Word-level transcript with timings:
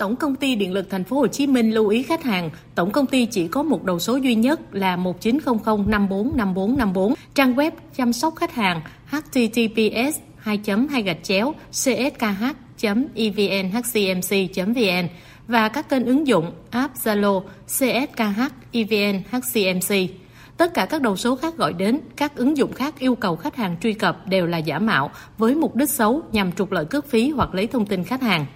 Tổng 0.00 0.16
công 0.16 0.36
ty 0.36 0.54
Điện 0.54 0.72
lực 0.72 0.90
Thành 0.90 1.04
phố 1.04 1.16
Hồ 1.16 1.26
Chí 1.26 1.46
Minh 1.46 1.70
lưu 1.70 1.88
ý 1.88 2.02
khách 2.02 2.22
hàng, 2.22 2.50
tổng 2.74 2.90
công 2.90 3.06
ty 3.06 3.26
chỉ 3.26 3.48
có 3.48 3.62
một 3.62 3.84
đầu 3.84 3.98
số 3.98 4.16
duy 4.16 4.34
nhất 4.34 4.60
là 4.72 4.96
1900 4.96 5.56
545454. 5.64 7.14
Trang 7.34 7.54
web 7.54 7.70
chăm 7.96 8.12
sóc 8.12 8.36
khách 8.36 8.54
hàng 8.54 8.80
https 9.06 10.18
2 10.36 10.60
2 10.90 11.02
gạch 11.02 11.18
chéo 11.22 11.54
cskh 11.70 12.24
evnhcmc.vn 13.14 15.08
và 15.48 15.68
các 15.68 15.88
kênh 15.88 16.06
ứng 16.06 16.26
dụng 16.26 16.52
app 16.70 16.94
Zalo, 16.94 17.42
CSKH, 17.66 18.40
EVN, 18.72 19.22
HCMC. 19.30 19.94
Tất 20.56 20.74
cả 20.74 20.86
các 20.86 21.02
đầu 21.02 21.16
số 21.16 21.36
khác 21.36 21.56
gọi 21.56 21.72
đến, 21.72 22.00
các 22.16 22.36
ứng 22.36 22.56
dụng 22.56 22.72
khác 22.72 22.98
yêu 22.98 23.14
cầu 23.14 23.36
khách 23.36 23.56
hàng 23.56 23.76
truy 23.82 23.92
cập 23.92 24.26
đều 24.28 24.46
là 24.46 24.58
giả 24.58 24.78
mạo 24.78 25.10
với 25.38 25.54
mục 25.54 25.76
đích 25.76 25.90
xấu 25.90 26.22
nhằm 26.32 26.52
trục 26.52 26.72
lợi 26.72 26.84
cước 26.84 27.06
phí 27.06 27.30
hoặc 27.30 27.54
lấy 27.54 27.66
thông 27.66 27.86
tin 27.86 28.04
khách 28.04 28.22
hàng. 28.22 28.46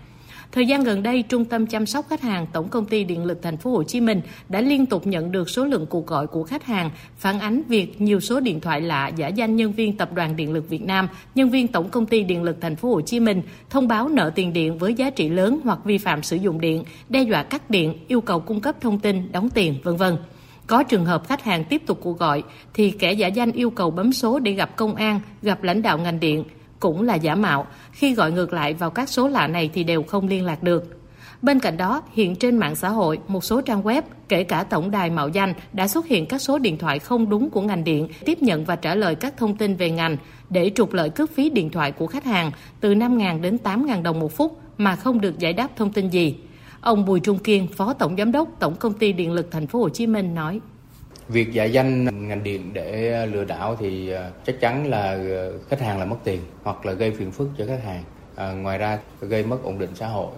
Thời 0.52 0.66
gian 0.66 0.84
gần 0.84 1.02
đây, 1.02 1.22
Trung 1.22 1.44
tâm 1.44 1.66
chăm 1.66 1.86
sóc 1.86 2.06
khách 2.08 2.20
hàng 2.20 2.46
Tổng 2.52 2.68
công 2.68 2.86
ty 2.86 3.04
Điện 3.04 3.24
lực 3.24 3.42
Thành 3.42 3.56
phố 3.56 3.70
Hồ 3.70 3.82
Chí 3.82 4.00
Minh 4.00 4.20
đã 4.48 4.60
liên 4.60 4.86
tục 4.86 5.06
nhận 5.06 5.32
được 5.32 5.50
số 5.50 5.64
lượng 5.64 5.86
cuộc 5.86 6.06
gọi 6.06 6.26
của 6.26 6.44
khách 6.44 6.64
hàng 6.64 6.90
phản 7.16 7.40
ánh 7.40 7.62
việc 7.68 8.00
nhiều 8.00 8.20
số 8.20 8.40
điện 8.40 8.60
thoại 8.60 8.80
lạ 8.80 9.08
giả 9.08 9.28
danh 9.28 9.56
nhân 9.56 9.72
viên 9.72 9.96
Tập 9.96 10.12
đoàn 10.12 10.36
Điện 10.36 10.52
lực 10.52 10.68
Việt 10.68 10.82
Nam, 10.82 11.08
nhân 11.34 11.50
viên 11.50 11.68
Tổng 11.68 11.88
công 11.88 12.06
ty 12.06 12.22
Điện 12.22 12.42
lực 12.42 12.56
Thành 12.60 12.76
phố 12.76 12.88
Hồ 12.88 13.00
Chí 13.00 13.20
Minh 13.20 13.42
thông 13.70 13.88
báo 13.88 14.08
nợ 14.08 14.30
tiền 14.34 14.52
điện 14.52 14.78
với 14.78 14.94
giá 14.94 15.10
trị 15.10 15.28
lớn 15.28 15.60
hoặc 15.64 15.78
vi 15.84 15.98
phạm 15.98 16.22
sử 16.22 16.36
dụng 16.36 16.60
điện, 16.60 16.84
đe 17.08 17.22
dọa 17.22 17.42
cắt 17.42 17.70
điện, 17.70 17.94
yêu 18.08 18.20
cầu 18.20 18.40
cung 18.40 18.60
cấp 18.60 18.80
thông 18.80 18.98
tin, 18.98 19.32
đóng 19.32 19.50
tiền, 19.50 19.74
vân 19.82 19.96
vân. 19.96 20.16
Có 20.66 20.82
trường 20.82 21.04
hợp 21.04 21.28
khách 21.28 21.42
hàng 21.42 21.64
tiếp 21.64 21.82
tục 21.86 21.98
cuộc 22.02 22.18
gọi 22.18 22.42
thì 22.74 22.90
kẻ 22.90 23.12
giả 23.12 23.26
danh 23.26 23.52
yêu 23.52 23.70
cầu 23.70 23.90
bấm 23.90 24.12
số 24.12 24.38
để 24.38 24.52
gặp 24.52 24.76
công 24.76 24.94
an, 24.94 25.20
gặp 25.42 25.62
lãnh 25.62 25.82
đạo 25.82 25.98
ngành 25.98 26.20
điện 26.20 26.44
cũng 26.84 27.02
là 27.02 27.14
giả 27.14 27.34
mạo. 27.34 27.66
Khi 27.92 28.14
gọi 28.14 28.32
ngược 28.32 28.52
lại 28.52 28.74
vào 28.74 28.90
các 28.90 29.08
số 29.08 29.28
lạ 29.28 29.46
này 29.46 29.70
thì 29.74 29.84
đều 29.84 30.02
không 30.02 30.28
liên 30.28 30.44
lạc 30.44 30.62
được. 30.62 30.84
Bên 31.42 31.60
cạnh 31.60 31.76
đó, 31.76 32.02
hiện 32.12 32.36
trên 32.36 32.56
mạng 32.56 32.74
xã 32.74 32.88
hội, 32.88 33.18
một 33.28 33.44
số 33.44 33.60
trang 33.60 33.82
web, 33.82 34.02
kể 34.28 34.44
cả 34.44 34.64
tổng 34.64 34.90
đài 34.90 35.10
mạo 35.10 35.28
danh, 35.28 35.54
đã 35.72 35.88
xuất 35.88 36.06
hiện 36.06 36.26
các 36.26 36.38
số 36.38 36.58
điện 36.58 36.78
thoại 36.78 36.98
không 36.98 37.28
đúng 37.28 37.50
của 37.50 37.60
ngành 37.60 37.84
điện, 37.84 38.08
tiếp 38.24 38.42
nhận 38.42 38.64
và 38.64 38.76
trả 38.76 38.94
lời 38.94 39.14
các 39.14 39.36
thông 39.36 39.56
tin 39.56 39.76
về 39.76 39.90
ngành 39.90 40.16
để 40.50 40.70
trục 40.74 40.92
lợi 40.92 41.10
cước 41.10 41.30
phí 41.34 41.50
điện 41.50 41.70
thoại 41.70 41.92
của 41.92 42.06
khách 42.06 42.24
hàng 42.24 42.50
từ 42.80 42.94
5.000 42.94 43.40
đến 43.40 43.58
8.000 43.64 44.02
đồng 44.02 44.20
một 44.20 44.32
phút 44.36 44.60
mà 44.78 44.96
không 44.96 45.20
được 45.20 45.38
giải 45.38 45.52
đáp 45.52 45.68
thông 45.76 45.92
tin 45.92 46.08
gì. 46.08 46.36
Ông 46.80 47.04
Bùi 47.04 47.20
Trung 47.20 47.38
Kiên, 47.38 47.66
Phó 47.66 47.92
Tổng 47.92 48.16
Giám 48.16 48.32
đốc 48.32 48.48
Tổng 48.58 48.74
Công 48.74 48.92
ty 48.92 49.12
Điện 49.12 49.32
lực 49.32 49.50
Thành 49.50 49.66
phố 49.66 49.78
Hồ 49.78 49.88
Chí 49.88 50.06
Minh 50.06 50.34
nói. 50.34 50.60
Việc 51.28 51.52
giả 51.52 51.64
danh 51.64 52.28
ngành 52.28 52.42
điện 52.42 52.70
để 52.72 53.12
ờ, 53.12 53.26
lừa 53.26 53.44
đảo 53.44 53.76
thì 53.80 54.10
ờ, 54.10 54.30
chắc 54.46 54.60
chắn 54.60 54.86
là 54.86 55.18
ờ, 55.30 55.52
khách 55.68 55.80
hàng 55.80 55.98
là 55.98 56.04
mất 56.04 56.16
tiền 56.24 56.40
hoặc 56.62 56.86
là 56.86 56.92
gây 56.92 57.10
phiền 57.10 57.30
phức 57.30 57.48
cho 57.58 57.66
khách 57.66 57.82
hàng. 57.84 58.02
À, 58.36 58.52
ngoài 58.52 58.78
ra 58.78 58.98
gây 59.20 59.42
mất 59.42 59.62
ổn 59.62 59.78
định 59.78 59.90
xã 59.94 60.06
hội, 60.06 60.32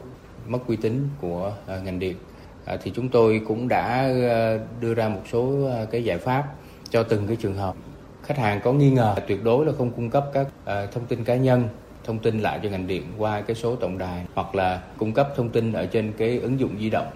mất 0.46 0.58
uy 0.66 0.76
tín 0.76 1.08
của 1.20 1.52
à, 1.66 1.78
ngành 1.84 1.98
điện. 1.98 2.16
À, 2.64 2.76
thì 2.82 2.92
chúng 2.94 3.08
tôi 3.08 3.42
cũng 3.48 3.68
đã 3.68 4.08
đưa 4.80 4.94
ra 4.94 5.08
một 5.08 5.22
số 5.32 5.70
cái 5.90 6.04
giải 6.04 6.18
pháp 6.18 6.44
cho 6.90 7.02
từng 7.02 7.26
cái 7.26 7.36
trường 7.36 7.56
hợp. 7.56 7.74
Khách 8.22 8.38
hàng 8.38 8.60
có 8.64 8.72
nghi 8.72 8.90
ngờ 8.90 9.14
tuyệt 9.28 9.44
đối 9.44 9.66
là 9.66 9.72
không 9.78 9.90
cung 9.90 10.10
cấp 10.10 10.26
các 10.32 10.46
thông 10.66 11.06
tin 11.08 11.24
cá 11.24 11.36
nhân 11.36 11.68
thông 12.04 12.18
tin 12.18 12.40
lại 12.40 12.60
cho 12.62 12.68
ngành 12.68 12.86
điện 12.86 13.02
qua 13.18 13.40
cái 13.40 13.56
số 13.56 13.76
tổng 13.76 13.98
đài 13.98 14.24
hoặc 14.34 14.54
là 14.54 14.82
cung 14.98 15.12
cấp 15.12 15.28
thông 15.36 15.48
tin 15.48 15.72
ở 15.72 15.86
trên 15.86 16.12
cái 16.18 16.38
ứng 16.38 16.60
dụng 16.60 16.70
di 16.80 16.90
động 16.90 17.06